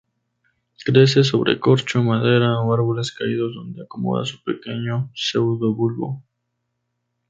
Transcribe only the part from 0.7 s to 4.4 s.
Crece sobre corcho, madera o árboles caídos donde acomoda su